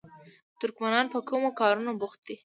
[0.59, 2.35] ترکمنان په کومو کارونو بوخت دي؟